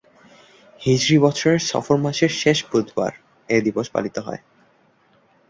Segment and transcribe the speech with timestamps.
[0.81, 3.13] হিজরি বছরের সফর মাসের শেষ বুধবার
[3.49, 4.41] এ দিবস পালিত হয়।